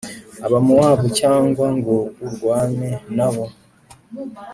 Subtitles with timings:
[0.45, 1.95] Abamowabu cyangwa ngo
[2.25, 3.45] urwane na bo,